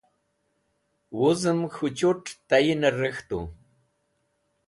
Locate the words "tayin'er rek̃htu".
2.47-3.39